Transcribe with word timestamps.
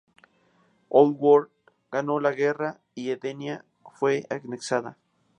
Outworld 0.91 1.51
ganó 1.91 2.19
la 2.19 2.31
guerra 2.31 2.81
y 2.95 3.11
Edenia 3.11 3.65
fue 3.93 4.25
anexada. 4.31 4.97